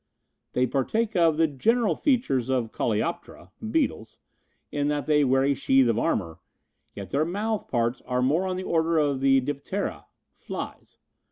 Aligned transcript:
"They 0.53 0.65
partake 0.65 1.15
of 1.15 1.37
the 1.37 1.45
general 1.45 1.93
features 1.95 2.49
of 2.49 2.71
Coleoptera 2.71 3.51
(beetles), 3.69 4.17
in 4.71 4.87
that 4.87 5.05
they 5.05 5.23
wear 5.23 5.43
a 5.43 5.53
sheath 5.53 5.87
of 5.87 5.99
armor, 5.99 6.39
yet 6.95 7.11
their 7.11 7.23
mouth 7.23 7.67
parts 7.67 8.01
are 8.07 8.23
more 8.23 8.47
on 8.47 8.55
the 8.55 8.63
order 8.63 8.97
of 8.97 9.19
the 9.21 9.41
Diptera 9.41 10.05
(flys). 10.33 10.97